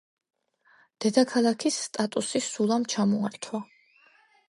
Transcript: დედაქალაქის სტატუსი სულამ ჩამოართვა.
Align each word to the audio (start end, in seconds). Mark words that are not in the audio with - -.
დედაქალაქის 1.05 1.79
სტატუსი 1.83 2.45
სულამ 2.49 2.91
ჩამოართვა. 2.97 3.67